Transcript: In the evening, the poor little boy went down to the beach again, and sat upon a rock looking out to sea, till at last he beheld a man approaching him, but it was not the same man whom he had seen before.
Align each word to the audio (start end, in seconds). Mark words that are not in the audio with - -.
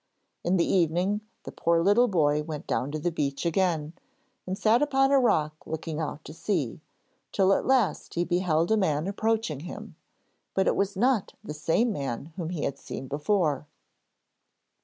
In 0.43 0.57
the 0.57 0.65
evening, 0.65 1.21
the 1.43 1.51
poor 1.51 1.79
little 1.83 2.07
boy 2.07 2.41
went 2.41 2.65
down 2.65 2.89
to 2.89 2.97
the 2.97 3.11
beach 3.11 3.45
again, 3.45 3.93
and 4.47 4.57
sat 4.57 4.81
upon 4.81 5.11
a 5.11 5.19
rock 5.19 5.53
looking 5.67 5.99
out 5.99 6.25
to 6.25 6.33
sea, 6.33 6.81
till 7.31 7.53
at 7.53 7.67
last 7.67 8.15
he 8.15 8.25
beheld 8.25 8.71
a 8.71 8.77
man 8.77 9.05
approaching 9.05 9.59
him, 9.59 9.95
but 10.55 10.65
it 10.65 10.75
was 10.75 10.97
not 10.97 11.35
the 11.43 11.53
same 11.53 11.91
man 11.91 12.33
whom 12.35 12.49
he 12.49 12.63
had 12.63 12.79
seen 12.79 13.07
before. 13.07 13.67